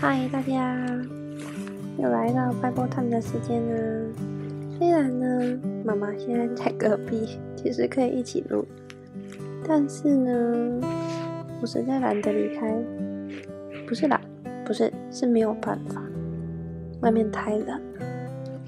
[0.00, 0.74] 嗨，大家
[1.98, 3.74] 又来到 Bible Time 的时间呢。
[4.78, 8.64] 虽然呢，妈妈现在在隔壁， 其实可以一起录，
[9.68, 10.80] 但是呢，
[11.60, 12.74] 我实在懒得离开。
[13.86, 14.18] 不是懒，
[14.64, 16.02] 不是，是没有办法。
[17.02, 17.78] 外面太冷，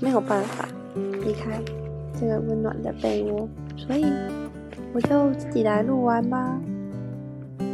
[0.03, 0.69] 没有办法
[1.25, 1.59] 离开
[2.21, 4.05] 这个温暖的被窝，所以
[4.93, 6.61] 我就自己来录完吧。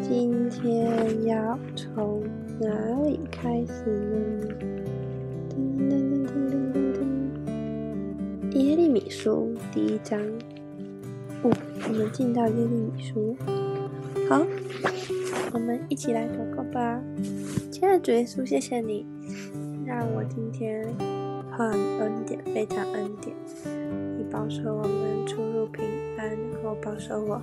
[0.01, 2.23] 今天要从
[2.61, 4.49] 哪里开始呢？
[5.49, 6.99] 噔噔噔噔噔噔
[8.51, 8.59] 噔！
[8.59, 10.21] 耶利米书第一章。
[11.45, 11.52] 哦，
[11.89, 13.37] 我们进到耶利米书。
[14.29, 14.45] 好，
[15.52, 17.01] 我们一起来祷告吧。
[17.71, 19.07] 亲爱的主耶稣，谢谢你
[19.87, 20.85] 让我今天
[21.52, 23.37] 很恩典，非常恩典。
[24.19, 25.85] 你保守我们出入平
[26.16, 27.41] 安，然后保守我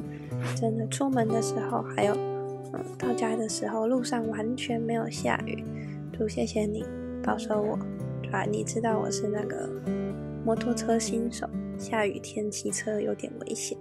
[0.58, 2.35] 真的出门的时候还有。
[2.98, 5.64] 到家的时候，路上完全没有下雨。
[6.14, 6.86] 主，谢谢你
[7.24, 7.78] 保守我，
[8.22, 8.44] 对吧？
[8.44, 9.70] 你知道我是那个
[10.46, 13.78] 摩托车新手，下雨天骑车有点危险，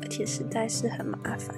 [0.00, 1.56] 而且实在是很麻烦，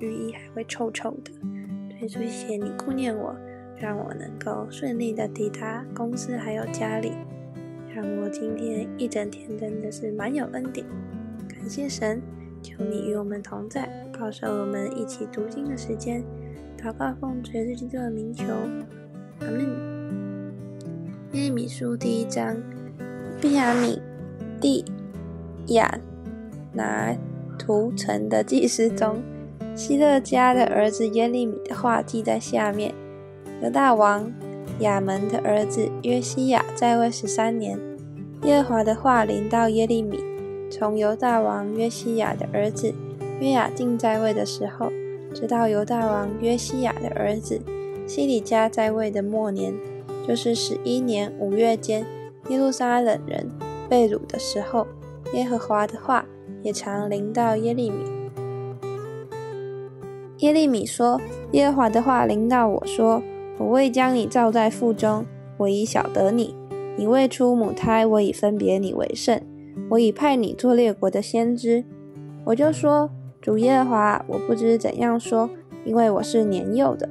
[0.00, 2.08] 雨衣还会臭臭的。
[2.08, 3.36] 所以，谢谢你顾念我，
[3.76, 7.12] 让我能够顺利的抵达公司还有家里，
[7.94, 10.84] 让我今天一整天真的是蛮有恩典。
[11.48, 12.20] 感谢神，
[12.62, 13.88] 求你与我们同在。
[14.18, 16.22] 保守我们一起读经的时间，
[16.80, 18.44] 祷告奉主耶稣基督的名求，
[19.40, 19.60] 阿门。
[21.32, 22.56] 耶利米书第一章，
[23.40, 24.00] 毕亚米
[24.60, 24.84] 地
[25.68, 25.98] 亚
[26.72, 27.16] 拿
[27.58, 29.22] 图城的祭司中，
[29.74, 32.94] 希勒家的儿子耶利米的话记在下面。
[33.62, 34.30] 犹大王
[34.80, 37.78] 亚门的儿子约西亚在位十三年，
[38.42, 40.18] 耶和华的话临到耶利米，
[40.72, 42.94] 从犹大王约西亚的儿子。
[43.40, 44.90] 约雅敬在位的时候，
[45.34, 47.60] 直到犹大王约西亚的儿子
[48.06, 49.74] 西里加在位的末年，
[50.26, 52.06] 就是十一年五月间，
[52.48, 53.50] 耶路撒冷人
[53.86, 54.86] 被掳的时候，
[55.34, 56.24] 耶和华的话
[56.62, 57.96] 也常临到耶利米。
[60.38, 61.20] 耶利米说
[61.52, 63.22] ：“耶和华的话临到我说，
[63.58, 65.26] 我未将你造在腹中，
[65.58, 66.54] 我已晓得你；
[66.96, 69.40] 你未出母胎，我已分别你为圣，
[69.92, 71.84] 我已派你做列国的先知。”
[72.44, 73.10] 我就说。
[73.40, 75.50] 主耶和华，我不知怎样说，
[75.84, 77.08] 因为我是年幼的。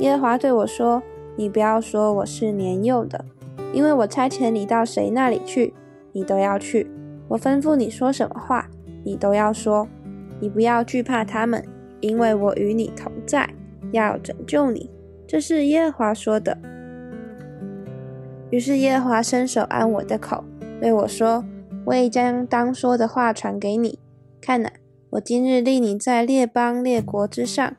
[0.00, 1.00] 耶和华对我说
[1.38, 3.24] ：“你不要说我是年幼的，
[3.72, 5.72] 因为我差遣你到谁那里去，
[6.10, 6.90] 你都要去。
[7.28, 8.68] 我吩咐你说什么话，
[9.04, 9.86] 你都要说。
[10.40, 11.64] 你不要惧怕他们，
[12.00, 13.48] 因为我与你同在，
[13.92, 14.90] 要拯救你。”
[15.28, 16.58] 这是耶和华说的。
[18.50, 20.42] 于是耶和华伸手按我的口，
[20.80, 21.44] 对我说
[21.88, 23.98] ：“我已将当说的话传给你，
[24.42, 24.70] 看哪。”
[25.10, 27.74] 我今日立你在列邦列国之上，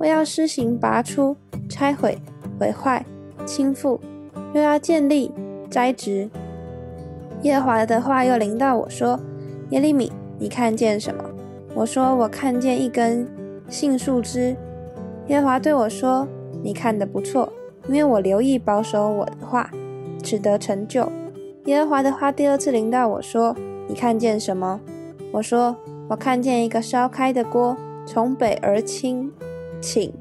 [0.00, 1.34] 我要施行拔出、
[1.66, 2.18] 拆毁、
[2.60, 3.06] 毁坏、
[3.46, 3.98] 倾覆，
[4.52, 5.32] 又要建立、
[5.70, 6.28] 栽植。
[7.40, 9.18] 耶和华的话又临到我说
[9.70, 11.24] ：“耶利米，你看见什么？”
[11.74, 13.26] 我说：“我看见一根
[13.70, 14.54] 杏树枝。”
[15.28, 16.28] 耶和华对我说
[16.62, 17.50] ：“你看得不错，
[17.88, 19.70] 因为我留意保守我的话，
[20.22, 21.10] 使得成就。”
[21.64, 23.56] 耶和华的话第二次临到我说
[23.88, 24.80] ：“你看见什么？”
[25.32, 25.76] 我说。
[26.06, 29.32] 我看见一个烧开的锅从北而倾，
[29.80, 30.12] 请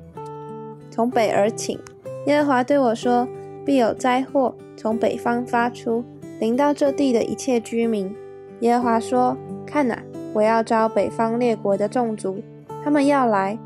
[0.90, 1.78] 从北而请。
[2.26, 3.28] 耶和华对我说
[3.66, 6.02] ：“必有灾祸从北方发出，
[6.40, 8.16] 临到这地的一切居民。”
[8.62, 9.36] 耶和华说
[9.68, 12.42] ：“看哪，我要招北方列国的众族，
[12.82, 13.60] 他们要来。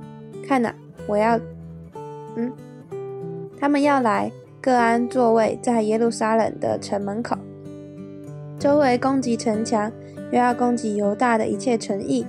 [0.44, 0.74] 看哪，
[1.06, 1.40] 我要……
[2.36, 2.52] 嗯，
[3.60, 7.38] 他们要来，各安座位在耶路撒冷的城门口，
[8.58, 9.92] 周围攻击城墙。”
[10.30, 12.26] 又要攻击犹大的一切诚意。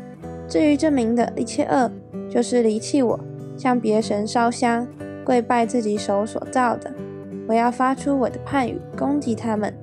[0.47, 1.91] 至于这名的一切恶，
[2.31, 3.19] 就是离弃我，
[3.56, 4.87] 向别神烧香，
[5.25, 6.93] 跪拜自己手所造的。
[7.49, 9.75] 我要发出我的判语，攻击他们。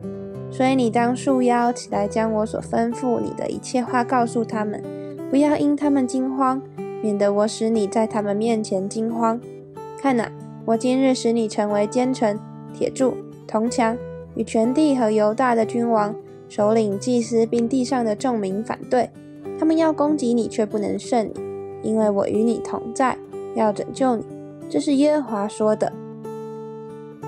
[0.49, 4.81] 所以你当束腰起来，将我所吩咐你的一切话告诉他们，
[5.29, 6.61] 不要因他们惊慌，
[7.01, 9.37] 免得我使你在他们面前惊慌。
[10.01, 10.31] 看哪，
[10.63, 12.39] 我今日使你成为奸臣、
[12.73, 13.97] 铁柱、铜墙，
[14.35, 16.15] 与全地和犹大的君王。
[16.47, 19.09] 首领、祭司并地上的众民反对，
[19.59, 23.17] 他们要攻击你，却不能胜你，因为我与你同在，
[23.55, 24.23] 要拯救你。
[24.69, 25.91] 这是耶和华说的。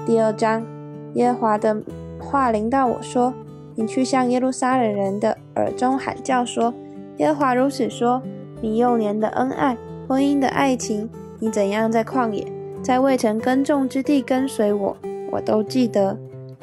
[0.05, 0.65] 第二章，
[1.13, 1.81] 耶和华的
[2.19, 3.33] 话临到我说
[3.75, 6.73] ：“你去向耶路撒冷人的耳中喊叫说：
[7.17, 8.21] 耶和华如此说：
[8.61, 9.77] 你幼年的恩爱，
[10.07, 11.09] 婚姻的爱情，
[11.39, 12.45] 你怎样在旷野，
[12.81, 14.95] 在未曾耕种之地跟随我，
[15.31, 16.17] 我都记得。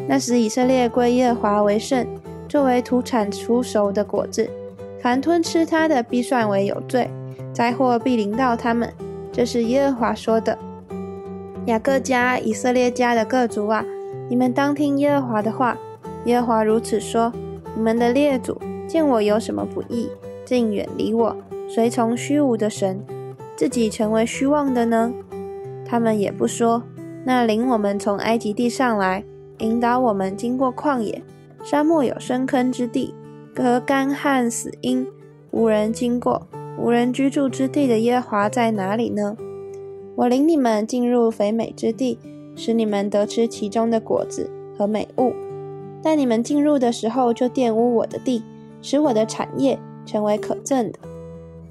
[0.09, 2.07] 那时以色列归耶和华为圣。”
[2.55, 4.49] 作为土产出熟的果子，
[5.03, 7.11] 凡吞吃它的，必算为有罪，
[7.53, 8.89] 灾祸必临到他们。
[9.33, 10.57] 这是耶和华说的。
[11.67, 13.85] 雅各家、以色列家的各族啊，
[14.29, 15.77] 你们当听耶和华的话。
[16.27, 17.33] 耶和华如此说：
[17.75, 20.09] 你们的列祖见我有什么不义，
[20.45, 21.37] 竟远离我，
[21.69, 23.05] 随从虚无的神，
[23.57, 25.13] 自己成为虚妄的呢？
[25.85, 26.85] 他们也不说，
[27.25, 29.25] 那领我们从埃及地上来，
[29.59, 31.21] 引导我们经过旷野、
[31.65, 33.15] 沙漠有深坑之地，
[33.55, 35.07] 隔干旱死荫，
[35.51, 36.47] 无人经过，
[36.79, 39.35] 无人居住之地的耶和华在哪里呢？
[40.15, 42.19] 我领你们进入肥美之地，
[42.55, 45.33] 使你们得吃其中的果子和美物。
[46.03, 48.43] 但你们进入的时候，就玷污我的地，
[48.83, 50.99] 使我的产业成为可憎的。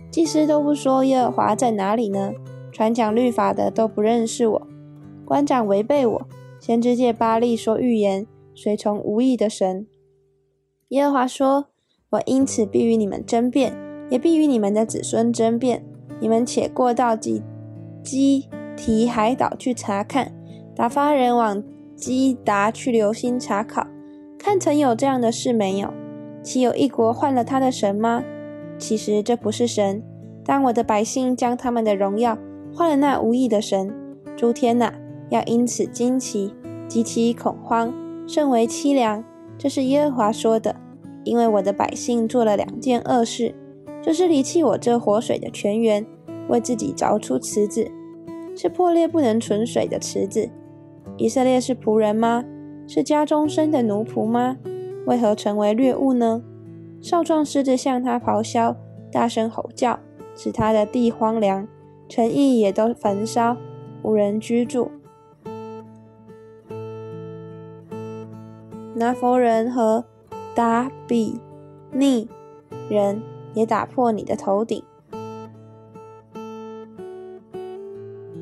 [0.10, 2.34] 祭司都不说耶和华在哪里呢？
[2.72, 4.68] 传讲律法的都不认识我，
[5.24, 6.28] 官长违背我，
[6.60, 8.26] 先知借巴利说预言，
[8.56, 9.88] 随从无意的神。
[10.90, 11.68] 耶和华说
[12.12, 13.76] ：“我因此必与你们争辩，
[14.10, 15.86] 也必与你们的子孙争辩。
[16.20, 17.42] 你们且过到基
[18.04, 18.48] 基
[18.78, 20.32] 提海岛去查看，
[20.76, 21.64] 打发人往
[21.96, 23.88] 基达去留心查考。”
[24.38, 25.94] 看曾有这样的事没有？
[26.44, 28.24] 岂有一国换了他的神吗？
[28.78, 30.04] 其实这不是神。
[30.44, 32.38] 当我的百姓将他们的荣耀
[32.74, 33.94] 换了那无意的神，
[34.36, 34.92] 诸天呐，
[35.30, 36.54] 要因此惊奇，
[36.90, 37.94] 极其恐慌，
[38.28, 39.24] 甚为凄凉。
[39.58, 40.76] 这是耶和华说的。
[41.26, 43.56] 因为我的百姓做了两件恶事，
[44.02, 46.06] 就是离弃我这活水的泉源，
[46.50, 47.90] 为自己凿出池子，
[48.58, 50.50] 是破裂不能存水的池子。
[51.16, 52.44] 以色列是仆人吗？
[52.86, 54.58] 是家中生的奴仆吗？
[55.06, 56.44] 为何成为掠物呢？
[57.02, 58.76] 少壮狮子向他咆哮，
[59.10, 60.00] 大声吼叫，
[60.36, 61.66] 使他的地荒凉，
[62.10, 63.56] 城邑也都焚烧，
[64.02, 64.92] 无人居住。
[69.04, 70.06] 拿佛人和
[70.56, 71.38] 达比
[71.92, 72.30] 逆
[72.90, 73.22] 人
[73.54, 74.82] 也打破你的头顶。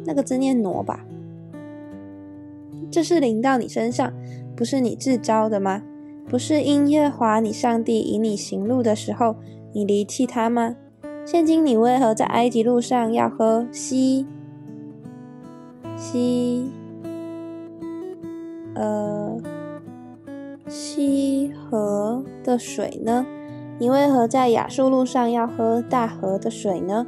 [0.06, 1.04] 那个字念挪吧。
[2.92, 4.13] 这是临到你身上，
[4.56, 5.81] 不是你自招的吗？
[6.30, 9.38] 不是因耶华你上帝引你行路的时候，
[9.74, 10.75] 你离弃他吗？
[11.25, 14.28] 现今你为何在埃及路上要喝西
[15.96, 16.69] 西
[18.75, 19.38] 呃
[20.72, 23.26] 西河的水呢？
[23.78, 27.06] 你为何在亚述路上要喝大河的水呢？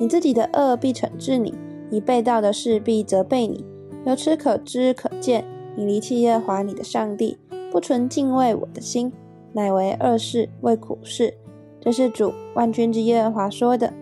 [0.00, 1.54] 你自己的恶必惩治你，
[1.90, 3.64] 你被盗的事必责备你。
[4.04, 5.44] 由此可知可见，
[5.76, 7.38] 你离弃耶和华你的上帝，
[7.70, 9.12] 不存敬畏我的心，
[9.52, 11.34] 乃为恶事，为苦事。
[11.80, 13.92] 这是主万军之耶和华说的。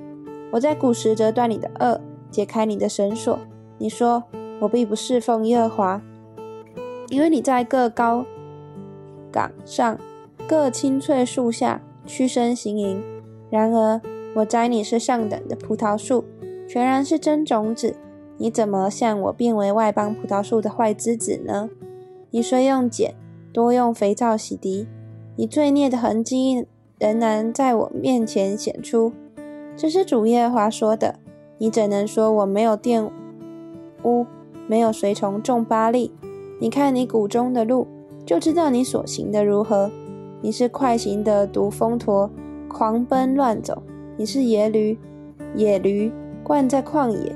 [0.52, 2.00] 我在古时折断你的恶，
[2.30, 3.38] 解开你的绳索。
[3.76, 4.24] 你说
[4.60, 6.02] 我必不侍奉耶和华，
[7.10, 8.24] 因为你在各高
[9.32, 9.98] 岗上、
[10.46, 13.02] 各青翠树下屈身行吟。
[13.50, 14.00] 然而
[14.36, 16.24] 我摘你是上等的葡萄树，
[16.68, 17.96] 全然是真种子。
[18.38, 21.68] 你怎么向我变为外邦葡萄树的坏枝子呢？
[22.30, 23.14] 你虽用碱，
[23.52, 24.86] 多用肥皂洗涤，
[25.36, 26.66] 你罪孽的痕迹
[26.98, 29.12] 仍然在我面前显出。
[29.76, 31.16] 这是主耶和华说的。
[31.58, 33.08] 你怎能说我没有玷
[34.02, 34.26] 污，
[34.66, 36.12] 没有随从众巴利？
[36.58, 37.86] 你看你谷中的路，
[38.24, 39.90] 就知道你所行的如何。
[40.40, 42.28] 你是快行的毒蜂驼，
[42.68, 43.74] 狂奔乱走；
[44.16, 44.98] 你是野驴，
[45.54, 47.34] 野驴惯在旷野。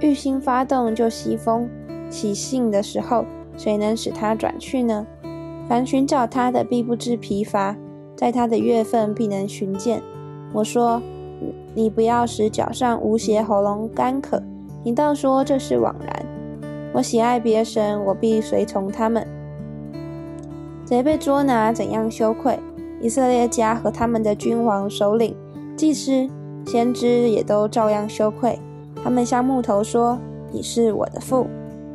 [0.00, 1.68] 欲心发动就西风，
[2.08, 3.24] 起兴的时候，
[3.56, 5.06] 谁能使他转去呢？
[5.68, 7.74] 凡寻找他的，必不知疲乏；
[8.16, 10.00] 在他的月份，必能寻见。
[10.54, 11.02] 我说：
[11.74, 14.42] 你不要使脚上无鞋，喉咙干渴。
[14.82, 16.26] 你倒说这是枉然。
[16.94, 19.26] 我喜爱别神，我必随从他们。
[20.88, 22.58] 贼被捉拿，怎样羞愧？
[23.02, 25.36] 以色列家和他们的君王、首领、
[25.76, 26.26] 祭司、
[26.66, 28.58] 先知也都照样羞愧。
[29.04, 30.18] 他们向木头说
[30.50, 31.46] ：“你是我的父。”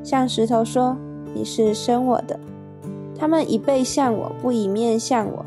[0.06, 0.96] 向石头说
[1.34, 2.40] ：“你是生我的。”
[3.18, 5.44] 他们以背向我，不以面向我。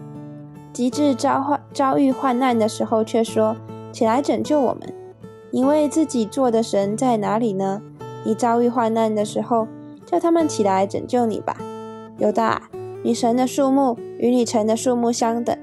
[0.72, 3.56] 极致遭患遭遇患难的时候，却说
[3.92, 4.92] ：“起来拯救我们！”
[5.52, 7.80] 你为自己做的神在哪里呢？
[8.24, 9.68] 你遭遇患难的时候，
[10.04, 11.56] 叫他们起来拯救你吧。
[12.18, 12.62] 犹大，
[13.06, 15.56] 你神的数目与你城的数目相等。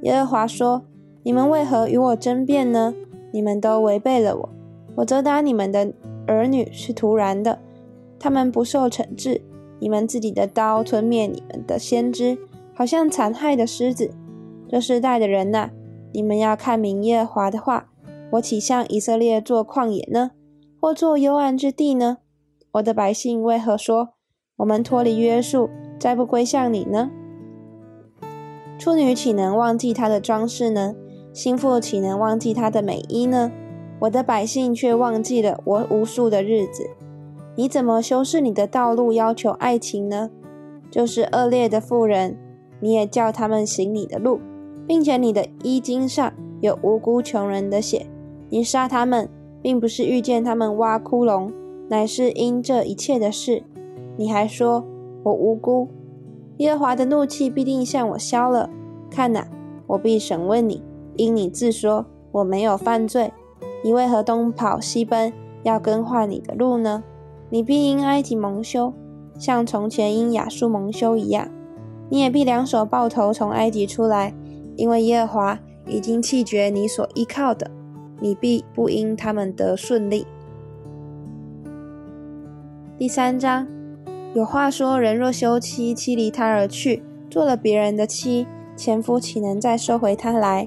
[0.00, 0.82] 耶和华说
[1.22, 2.92] ：“你们为何与我争辩呢？
[3.30, 4.48] 你们都违背了我。”
[4.96, 5.92] 我责打你们的
[6.26, 7.60] 儿女是突然的，
[8.18, 9.40] 他们不受惩治。
[9.78, 12.36] 你们自己的刀吞灭你们的先知，
[12.74, 14.10] 好像残害的狮子。
[14.68, 15.70] 这世代的人呐，
[16.12, 17.90] 你们要看明耶和华的话。
[18.32, 20.32] 我岂向以色列做旷野呢，
[20.80, 22.18] 或做幽暗之地呢？
[22.72, 24.14] 我的百姓为何说
[24.56, 25.70] 我们脱离约束，
[26.02, 27.12] 再不归向你呢？
[28.76, 30.96] 处女岂能忘记她的装饰呢？
[31.32, 33.52] 心腹岂能忘记她的美衣呢？
[34.00, 36.90] 我的百姓却忘记了我无数的日子，
[37.54, 40.28] 你怎么修饰你的道路，要求爱情呢？
[40.90, 42.36] 就是恶劣的妇人，
[42.80, 44.40] 你也叫他们行你的路，
[44.88, 48.06] 并且你的衣襟上有无辜穷人的血。
[48.48, 49.28] 你杀他们，
[49.62, 51.52] 并不是遇见他们挖窟窿，
[51.88, 53.62] 乃是因这一切的事。
[54.16, 54.84] 你还说
[55.22, 55.88] 我无辜，
[56.58, 58.68] 耶和华的怒气必定向我消了。
[59.10, 59.46] 看哪，
[59.86, 60.82] 我必审问你，
[61.16, 63.32] 因你自说我没有犯罪，
[63.84, 67.04] 你为何东跑西奔，要更换你的路呢？
[67.50, 68.92] 你必因埃及蒙羞。
[69.38, 71.48] 像从前因亚述蒙羞一样，
[72.10, 74.34] 你也必两手抱头从埃及出来，
[74.76, 77.70] 因为耶和华已经弃绝你所依靠的，
[78.20, 80.26] 你必不因他们得顺利。
[82.98, 83.66] 第三章
[84.34, 90.66] 有话说：人若休妻，妻离他而去，做了别人的妻，前夫岂能再收回他来？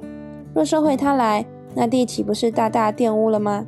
[0.54, 3.66] 若收回他来，那地岂不是大大玷污了吗？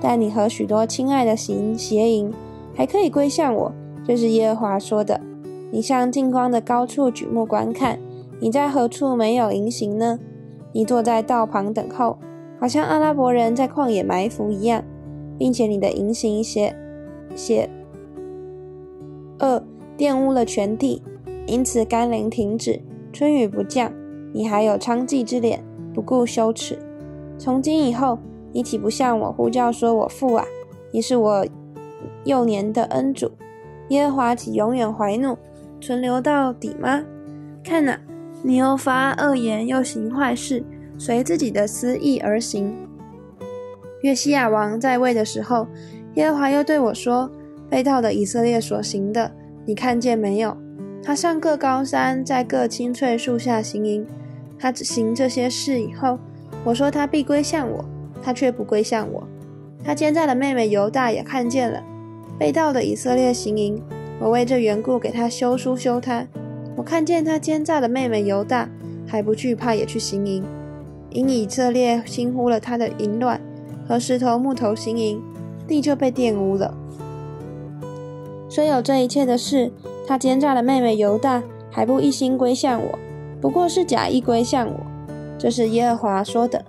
[0.00, 2.32] 但你和许多亲爱的行邪淫，
[2.76, 3.72] 还可以归向我。
[4.06, 5.20] 这是耶和华说的
[5.72, 7.98] ：“你向近光的高处举目观看，
[8.38, 10.20] 你在何处没有营行呢？
[10.72, 12.18] 你坐在道旁等候，
[12.60, 14.84] 好像阿拉伯人在旷野埋伏一样，
[15.36, 16.76] 并且你的营行邪
[17.34, 17.68] 邪
[19.38, 19.62] 二
[19.96, 21.02] 玷污了全地，
[21.46, 22.80] 因此甘霖停止，
[23.12, 23.92] 春雨不降。
[24.32, 25.62] 你还有娼妓之脸，
[25.92, 26.78] 不顾羞耻。
[27.38, 28.18] 从今以后，
[28.52, 30.44] 你岂不向我呼叫说：我父啊，
[30.92, 31.46] 你是我
[32.24, 33.30] 幼年的恩主。”
[33.90, 35.36] 耶和华岂永远怀怒，
[35.80, 37.04] 存留到底吗？
[37.62, 38.00] 看哪，
[38.42, 40.64] 你又发恶言，又行坏事，
[40.98, 42.74] 随自己的私意而行。
[44.02, 45.66] 约西亚王在位的时候，
[46.14, 47.30] 耶和华又对我说
[47.74, 49.32] ：“被盗的以色列所行的，
[49.66, 50.56] 你看见没有？
[51.02, 54.06] 他上各高山，在各青翠树下行营。
[54.56, 56.16] 他行这些事以后，
[56.62, 57.84] 我说他必归向我，
[58.22, 59.26] 他却不归向我。
[59.82, 61.82] 他奸诈的妹妹犹大也看见了。”
[62.38, 63.82] 被盗的以色列行营，
[64.20, 66.24] 我为这缘故给他修书修他。
[66.76, 68.70] 我看见他奸诈的妹妹犹大
[69.04, 70.44] 还不惧怕，也去行营，
[71.10, 73.40] 因以色列轻忽了他的淫乱
[73.88, 75.20] 和石头木头行营，
[75.66, 76.72] 地就被玷污了。
[78.54, 79.72] 虽有这一切的事，
[80.06, 81.42] 他奸诈的妹妹犹大
[81.72, 82.96] 还不一心归向我，
[83.40, 84.74] 不过是假意归向我。
[85.36, 86.64] 这是耶和华说的。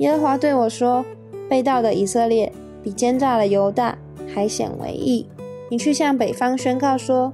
[0.00, 1.02] 耶和华对我说
[1.48, 3.96] ：“被盗的以色列比奸诈的犹大。”
[4.28, 5.26] 还显为义。
[5.70, 7.32] 你去向北方宣告说：“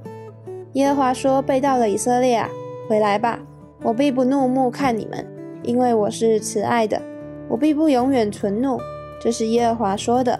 [0.75, 2.49] 耶和华说，被盗的以色列啊，
[2.87, 3.41] 回来吧！
[3.81, 5.27] 我必不怒目看你们，
[5.61, 7.01] 因为我是慈爱的，
[7.49, 8.79] 我必不永远存怒。”
[9.21, 10.39] 这是耶和华说的。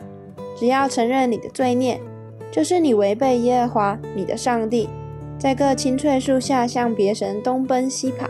[0.56, 2.00] 只要承认你的罪孽，
[2.54, 4.88] 就是你违背耶和华你的上帝，
[5.40, 8.30] 在各青翠树下向别神东奔西跑，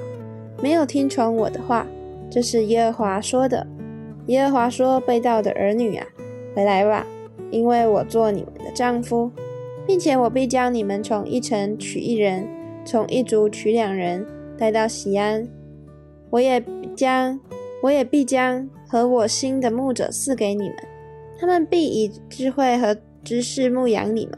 [0.61, 1.85] 没有听从我的话。
[2.31, 3.67] 这是耶和华说的。
[4.27, 6.07] 耶和华说：“被盗的儿女啊，
[6.55, 7.05] 回来吧！”
[7.51, 9.29] 因为我做你们的丈夫，
[9.85, 12.47] 并且我必将你们从一城取一人，
[12.85, 14.25] 从一族取两人，
[14.57, 15.45] 带到西安。
[16.29, 16.63] 我也
[16.95, 17.37] 将，
[17.81, 20.77] 我也必将和我心的牧者赐给你们，
[21.37, 24.33] 他们必以智慧和知识牧养你们。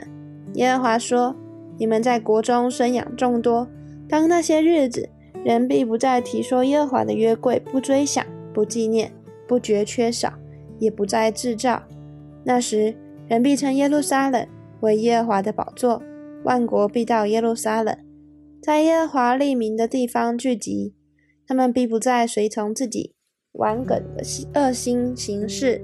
[0.54, 1.36] 耶和华说：
[1.78, 3.68] 你们在国中生养众多，
[4.08, 5.10] 当那些日子，
[5.44, 9.12] 人必不再提说耶和华的约柜，不追想，不纪念，
[9.48, 10.34] 不觉缺少，
[10.80, 11.84] 也不再制造。
[12.44, 12.96] 那时。
[13.28, 14.48] 人必称耶路撒冷
[14.82, 16.00] 为耶和华的宝座，
[16.44, 17.98] 万国必到耶路撒冷，
[18.62, 20.94] 在耶和华立名的地方聚集。
[21.48, 23.16] 他们必不再随从自己
[23.54, 24.24] 顽梗的
[24.54, 25.84] 恶心行事。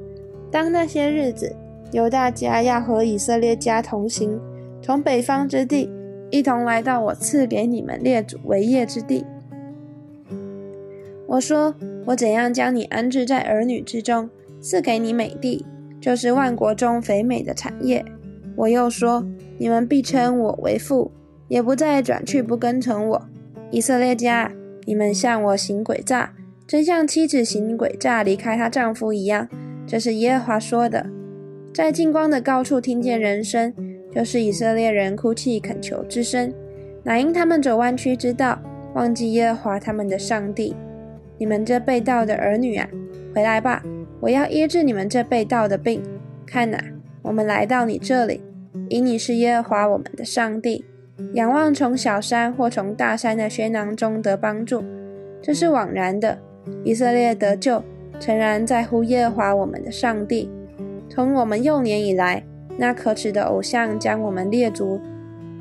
[0.51, 1.55] 当那些日子，
[1.91, 4.39] 犹大家要和以色列家同行，
[4.81, 5.89] 从北方之地
[6.29, 9.25] 一同来到我赐给你们列祖为业之地。
[11.27, 14.29] 我说：我怎样将你安置在儿女之中，
[14.59, 15.65] 赐给你美地。
[15.99, 18.03] 就是万国中肥美的产业。
[18.55, 19.23] 我又说：
[19.59, 21.11] 你们必称我为父，
[21.47, 23.21] 也不再转去不跟从我。
[23.69, 24.51] 以色列家，
[24.85, 26.33] 你们向我行诡诈，
[26.65, 29.47] 真像妻子行诡诈离开她丈夫一样。
[29.85, 31.05] 这是耶和华说的。
[31.73, 33.73] 在近光的高处听见人声，
[34.13, 36.53] 就是以色列人哭泣恳求之声，
[37.03, 38.61] 乃因他们走弯曲之道，
[38.93, 40.75] 忘记耶和华他们的上帝。
[41.37, 42.87] 你们这被盗的儿女啊，
[43.33, 43.81] 回来吧！
[44.19, 46.03] 我要医治你们这被盗的病。
[46.45, 46.77] 看哪，
[47.21, 48.43] 我们来到你这里，
[48.89, 50.83] 因你是耶和华我们的上帝。
[51.35, 54.83] 仰望从小山或从大山的喧囊中得帮助，
[55.41, 56.37] 这是枉然的。
[56.83, 57.81] 以色列得救，
[58.19, 60.49] 诚然在乎耶和华我们的上帝。
[61.13, 62.41] 从我们幼年以来，
[62.77, 64.97] 那可耻的偶像将我们列祖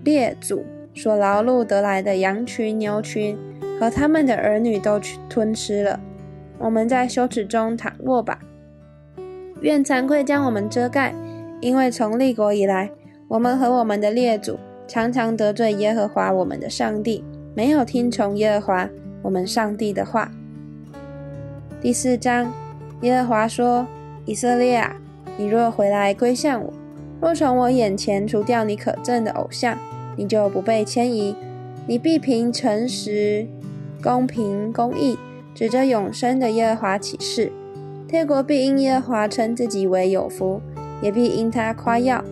[0.04, 0.64] 列祖
[0.94, 3.36] 所劳碌得来的羊群、牛群
[3.80, 5.98] 和他们的儿女都吞吃了。
[6.56, 8.38] 我们在羞耻中躺卧吧。
[9.60, 11.12] 愿惭愧将我们遮盖，
[11.60, 12.88] 因为从立国以来，
[13.26, 17.24] 我们和我们的列祖常常得罪耶和华我们的上帝，
[17.56, 18.88] 没有听从耶和华
[19.22, 20.30] 我们上帝的话。
[21.80, 22.52] 第四章，
[23.00, 23.84] 耶和华说
[24.24, 24.96] ：“以色列啊，
[25.40, 26.70] 你若回来归向我，
[27.18, 29.78] 若从我眼前除掉你可憎的偶像，
[30.14, 31.34] 你就不被迁移，
[31.86, 33.46] 你必凭诚实、
[34.02, 35.16] 公平、公义，
[35.54, 37.50] 指着永生的耶和华起誓。
[38.06, 40.60] 天国必因耶和华称自己为有福，
[41.00, 42.22] 也必因他夸耀。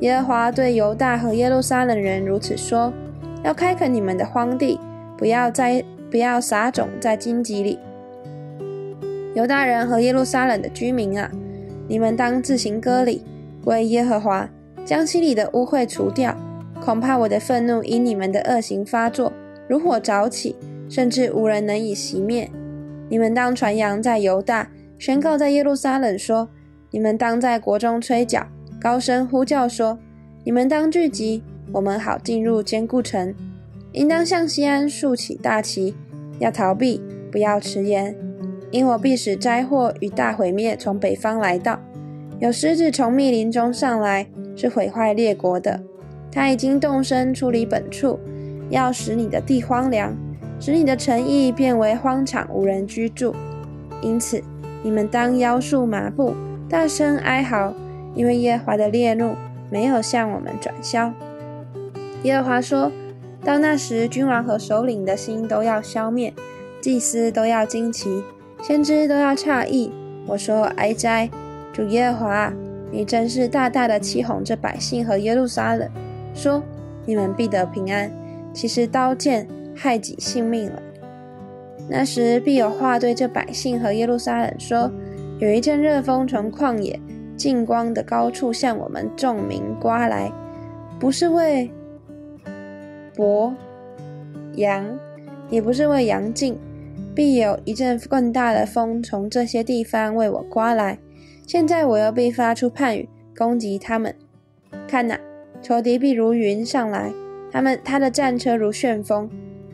[0.00, 2.90] 耶和华对犹大和耶路撒冷人如此说：
[3.44, 4.80] 要开垦你们的荒地，
[5.18, 7.78] 不要再不要撒种在荆棘里。”
[9.36, 11.30] 犹大人和耶路撒冷的居民啊，
[11.88, 13.22] 你们当自行割礼，
[13.62, 14.48] 归耶和华，
[14.84, 16.36] 将心里的污秽除掉。
[16.80, 19.32] 恐怕我的愤怒因你们的恶行发作，
[19.68, 20.54] 如火早起，
[20.88, 22.50] 甚至无人能以熄灭。
[23.08, 26.48] 你们当传扬在犹大，宣告在耶路撒冷说：
[26.90, 28.46] 你们当在国中吹角，
[28.80, 29.98] 高声呼叫说：
[30.44, 33.34] 你们当聚集，我们好进入坚固城。
[33.92, 35.94] 应当向西安竖起大旗，
[36.38, 37.00] 要逃避，
[37.32, 38.25] 不要迟延。
[38.76, 41.80] 因我必使灾祸与大毁灭从北方来到，
[42.40, 45.80] 有狮子从密林中上来，是毁坏列国的。
[46.30, 48.20] 他已经动身出离本处，
[48.68, 50.14] 要使你的地荒凉，
[50.60, 53.34] 使你的城邑变为荒场，无人居住。
[54.02, 54.42] 因此，
[54.82, 56.34] 你们当腰束麻布，
[56.68, 57.72] 大声哀嚎，
[58.14, 59.36] 因为耶和华的烈怒
[59.70, 61.14] 没有向我们转消。
[62.24, 62.92] 耶和华说
[63.42, 66.34] ：“到那时，君王和首领的心都要消灭，
[66.82, 68.22] 祭司都要惊奇。”
[68.62, 69.92] 先知都要诧异。
[70.26, 71.30] 我说：“哀哉，
[71.72, 72.52] 主耶和华，
[72.90, 75.88] 你真是大大的欺哄这百姓和耶路撒冷，
[76.34, 76.62] 说
[77.04, 78.10] 你们必得平安，
[78.52, 80.82] 其实刀剑害己性命了。
[81.88, 84.90] 那时必有话对这百姓和耶路撒冷说：
[85.38, 86.98] 有一阵热风从旷野
[87.36, 90.32] 近光的高处向我们众民刮来，
[90.98, 91.70] 不是为
[93.14, 93.54] 博
[94.56, 94.98] 羊，
[95.50, 96.58] 也不是为羊尽。”
[97.14, 100.98] 必有一阵更大的风从这些地方为我刮来。
[101.46, 104.14] 现在我又必发出判语攻击他们。
[104.88, 105.18] 看哪，
[105.62, 107.12] 仇敌必如云上来，
[107.50, 109.30] 他们他的战车如旋风，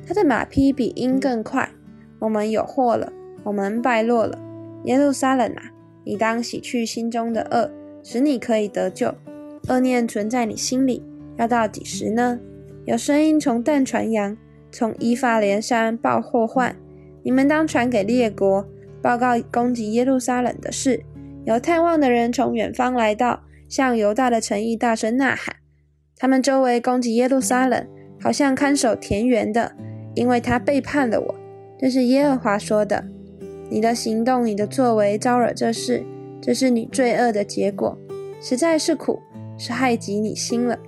[0.06, 1.70] 他的马匹比鹰更快。
[2.18, 4.38] 我们有祸了，我们败落了。
[4.84, 5.62] 耶路撒冷啊，
[6.04, 7.70] 你当洗去心中的恶，
[8.02, 9.14] 使你可以得救。
[9.68, 11.02] 恶念存在你心里，
[11.36, 12.38] 要到几时呢？
[12.84, 14.36] 有声音从但传扬，
[14.70, 16.76] 从以法连山报祸患。
[17.22, 18.66] 你们当传给列国，
[19.00, 21.04] 报告攻击耶路撒冷的事。
[21.44, 25.56] 有探望的人从远方来到，向犹大的城邑大声呐喊。
[26.16, 27.86] 他们周围攻击耶路撒冷，
[28.20, 29.74] 好像看守田园的，
[30.14, 31.34] 因为他背叛了我。
[31.78, 33.04] 这是耶和华说的。
[33.68, 36.04] 你的行动，你的作为招惹这事，
[36.40, 37.98] 这是你罪恶的结果，
[38.40, 39.20] 实在是苦，
[39.56, 40.78] 是害及你心了。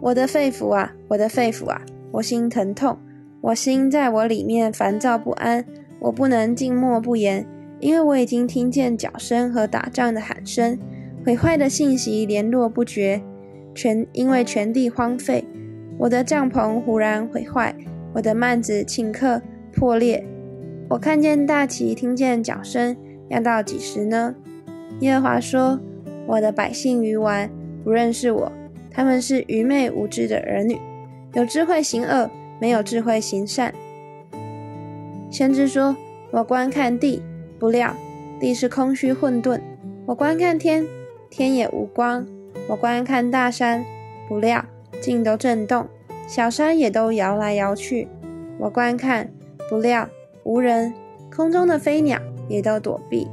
[0.00, 1.80] 我的肺腑啊，我的肺腑啊，
[2.12, 2.98] 我心疼痛。
[3.42, 5.64] 我心在我里面烦躁不安，
[5.98, 7.46] 我不能静默不言，
[7.78, 10.78] 因为我已经听见脚声和打仗的喊声，
[11.24, 13.22] 毁坏的信息联络不绝，
[13.74, 15.44] 全因为全地荒废，
[15.96, 17.74] 我的帐篷忽然毁坏，
[18.12, 19.40] 我的幔子顷刻
[19.72, 20.22] 破裂。
[20.90, 22.94] 我看见大旗，听见脚声，
[23.28, 24.34] 要到几时呢？
[24.98, 25.80] 耶和华说
[26.28, 27.48] ：“我的百姓愚顽，
[27.82, 28.52] 不认识我，
[28.90, 30.78] 他们是愚昧无知的儿女，
[31.32, 33.74] 有智慧行恶。”没有智慧行善。
[35.30, 35.96] 先知说
[36.30, 37.22] ：“我观看地，
[37.58, 37.94] 不料
[38.38, 39.58] 地是空虚混沌；
[40.06, 40.86] 我观看天，
[41.30, 42.24] 天也无光；
[42.68, 43.84] 我观看大山，
[44.28, 44.64] 不料
[45.00, 45.86] 尽都震动，
[46.28, 48.06] 小山也都摇来摇去；
[48.58, 49.30] 我观看，
[49.68, 50.08] 不料
[50.44, 50.92] 无人，
[51.34, 53.26] 空中的飞鸟也都躲避；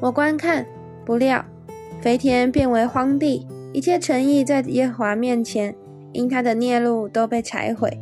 [0.00, 0.66] 我观看，
[1.04, 1.44] 不料
[2.00, 5.74] 肥田变为荒地，一切诚意在耶和华面前。”
[6.12, 7.98] 因他的孽路都被拆毁，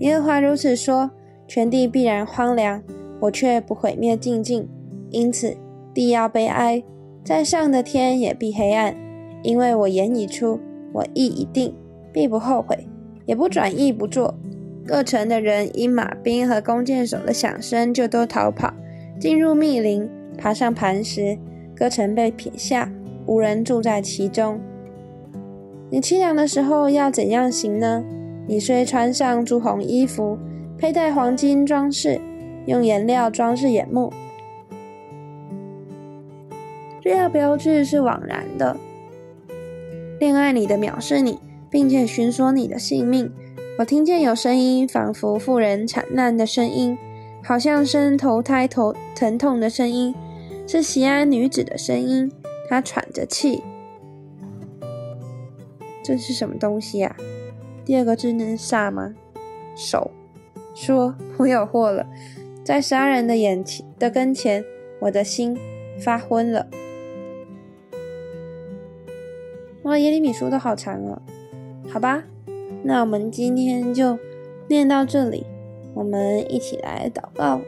[0.00, 1.10] 耶和华如此说：
[1.46, 2.82] 全地必然荒凉，
[3.20, 4.68] 我却不毁灭尽尽。
[5.10, 5.56] 因此
[5.92, 6.82] 地要悲哀，
[7.22, 8.96] 在上的天也必黑暗，
[9.42, 10.58] 因为我言已出，
[10.92, 11.74] 我意已定，
[12.12, 12.86] 必不后悔，
[13.26, 14.34] 也不转意不做。
[14.86, 18.72] 各城的人因马兵和弓箭手的响声就都逃跑，
[19.20, 21.38] 进入密林，爬上磐石。
[21.76, 22.92] 各城被撇下，
[23.26, 24.60] 无人住在其中。
[25.92, 28.02] 你凄凉的时候要怎样行呢？
[28.48, 30.38] 你虽穿上朱红衣服，
[30.78, 32.18] 佩戴黄金装饰，
[32.64, 34.10] 用颜料装饰眼目，
[37.02, 38.74] 这要标志是枉然的。
[40.18, 43.30] 恋爱你的藐视你，并且寻索你的性命。
[43.78, 46.96] 我听见有声音，仿佛妇人惨难的声音，
[47.44, 50.14] 好像生头胎头疼痛的声音，
[50.66, 52.32] 是西安女子的声音。
[52.66, 53.62] 她喘着气。
[56.02, 57.16] 这是什么东西呀？
[57.84, 59.14] 第二个字能杀吗？
[59.74, 60.10] 手
[60.74, 62.06] 说：“我有货了，
[62.64, 64.64] 在杀人的眼前的跟前，
[65.00, 65.56] 我的心
[66.00, 66.66] 发昏了。”
[69.84, 71.20] 哇，耶利米书都好长哦。
[71.88, 72.24] 好吧，
[72.84, 74.18] 那我们今天就
[74.68, 75.44] 念到这里，
[75.94, 77.60] 我们一起来祷告。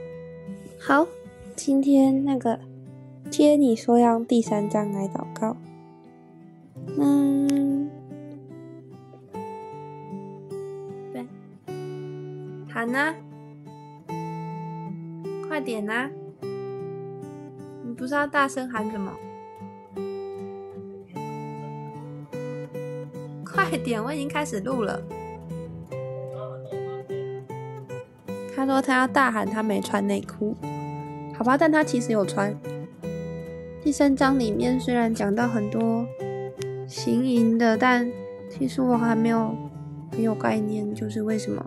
[0.79, 1.07] 好，
[1.57, 2.61] 今天那个
[3.31, 5.57] 接你说要第三章来祷告。
[6.99, 7.44] 嗯，
[12.85, 13.15] 喊呢，
[15.49, 16.11] 快点呐！
[17.83, 19.11] 你不是要大声喊什么？
[23.43, 25.01] 快点，我已经开始录了。
[28.55, 30.55] 他说他要大喊，他没穿内裤，
[31.39, 31.57] 好吧？
[31.57, 32.55] 但他其实有穿。
[33.83, 36.07] 第三章里面虽然讲到很多。
[36.87, 38.07] 行营的，但
[38.51, 39.57] 其实我还没有
[40.13, 41.65] 很有概念，就是为什么，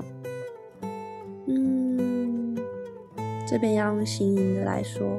[3.50, 5.18] 这边要用行营的来说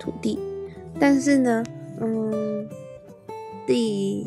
[0.00, 0.38] 土地，
[0.98, 1.62] 但是呢，
[2.00, 2.66] 嗯，
[3.66, 4.26] 第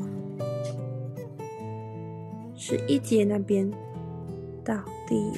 [2.55, 3.69] 十一节那边
[4.63, 5.31] 到第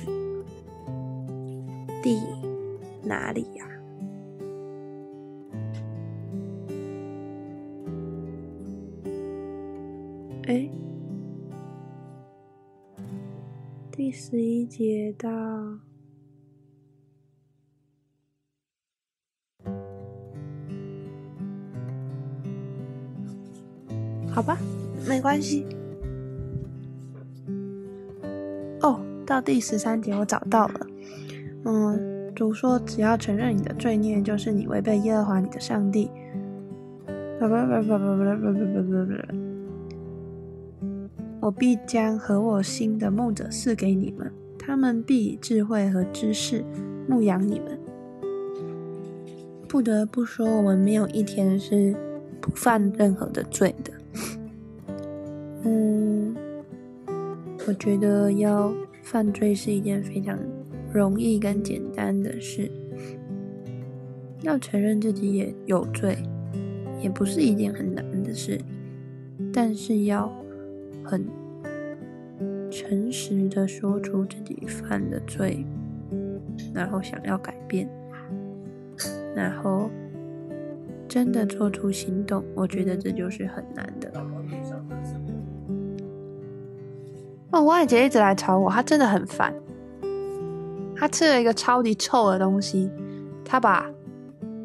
[2.04, 2.20] 第
[3.02, 3.66] 哪里呀？
[10.48, 10.70] 哎，
[13.92, 15.30] 第十一节到，
[24.38, 24.56] 好吧，
[25.10, 25.66] 没关系。
[28.82, 30.88] 哦，到第十三节我找到了。
[31.64, 36.12] 嗯，主说只要承认你的罪孽，就是你违背耶和华你的上帝。
[37.40, 39.14] 不不不不不不不不不不。
[41.40, 46.64] 我必将和我心的牧者赐给你们，他们必以智慧和知识
[47.08, 47.76] 牧养你们。
[49.68, 51.96] 不得不说，我们没有一天是
[52.40, 53.92] 不犯任何的罪的。
[57.68, 60.40] 我觉得要犯罪是一件非常
[60.92, 62.72] 容易跟简单的事，
[64.42, 66.18] 要承认自己也有罪，
[67.02, 68.60] 也不是一件很难的事，
[69.54, 70.32] 但是要。
[71.10, 71.26] 很
[72.70, 75.66] 诚实的说出自己犯的罪，
[76.74, 77.90] 然后想要改变，
[79.34, 79.90] 然后
[81.08, 84.12] 真的做出行动，我觉得这就是很难的。
[87.62, 89.54] 我姐姐一直来吵我，她真的很烦。
[90.96, 92.90] 她吃了一个超级臭的东西，
[93.46, 93.86] 她把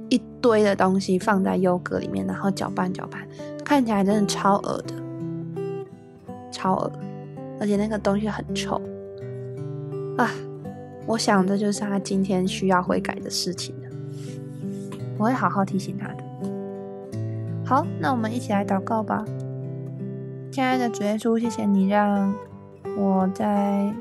[0.09, 3.27] 一堆的东西放在优格里面，然后搅拌搅拌，
[3.65, 4.95] 看起来真的超恶的。
[6.51, 6.93] 超恶，
[7.61, 8.81] 而且那个东西很臭
[10.19, 10.31] 啊！
[11.07, 13.89] 我想这就是她今天需要悔改的事情了。
[15.19, 16.25] 我会好好提醒她的。
[17.65, 19.25] 好，那我们一起来祷告吧。
[20.51, 22.33] 亲爱的主耶稣，谢谢你让
[22.97, 23.93] 我在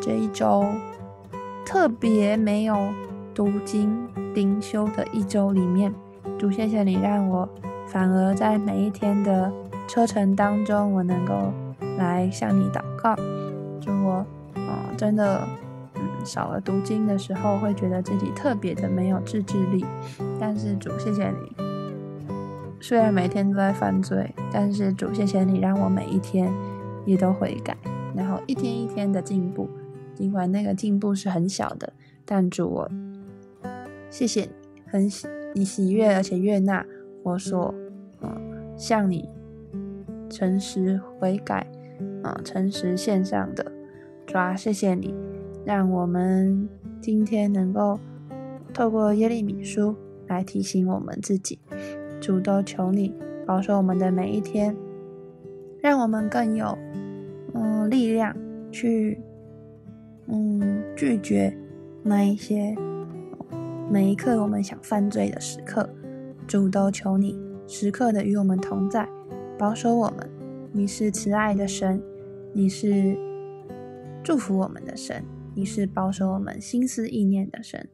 [0.00, 0.64] 这一周
[1.64, 2.76] 特别没有
[3.34, 5.92] 读经灵修的一周里面，
[6.38, 7.48] 主谢谢你让我
[7.86, 9.52] 反而在每一天的。
[9.86, 11.52] 车程当中，我能够
[11.98, 13.14] 来向你祷告。
[13.78, 15.46] 就我，啊，真的，
[15.94, 19.84] 嗯，少了读经的时候，会觉得自己特别的没有自制力。
[20.40, 21.54] 但是主，谢谢你。
[22.80, 26.50] 虽然每天都在犯罪，但是主，谢谢你让我每一天
[27.04, 27.76] 也都悔改，
[28.14, 29.68] 然后一天一天的进步。
[30.14, 31.92] 尽管那个进步是很小的，
[32.24, 32.90] 但主我，
[34.10, 34.50] 谢谢你，
[34.86, 36.86] 很喜你喜悦而且悦纳
[37.22, 37.74] 我所，
[38.20, 38.30] 嗯，
[38.76, 39.28] 向你。
[40.30, 41.64] 诚实悔改，
[42.24, 43.70] 啊，诚实线上的，
[44.26, 45.14] 主啊，谢谢你，
[45.64, 46.68] 让我们
[47.00, 48.00] 今天能够
[48.72, 49.94] 透过耶利米书
[50.26, 51.60] 来提醒我们自己，
[52.20, 53.14] 主都求你
[53.46, 54.74] 保守我们的每一天，
[55.84, 56.78] 让我们更有
[57.52, 58.34] 嗯力量
[58.72, 59.20] 去
[60.28, 61.54] 嗯拒绝
[62.02, 62.74] 那一些
[63.90, 65.86] 每一刻我们想犯罪的时刻，
[66.46, 69.06] 主都求你时刻的与我们同在。
[69.58, 70.26] 保守我们，
[70.72, 72.02] 你是慈爱的神，
[72.54, 73.14] 你是
[74.22, 75.22] 祝福我们的神，
[75.54, 77.86] 你是保守我们心思意念的神。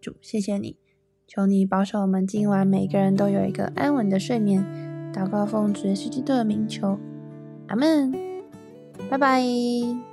[0.00, 0.78] 主，谢谢你，
[1.26, 4.64] 求你保守我们今晚每个人都有一个安稳的睡眠。
[5.12, 6.98] 祷告奉主耶稣基督的名求，
[7.70, 8.12] 阿门。
[9.08, 10.09] 拜拜。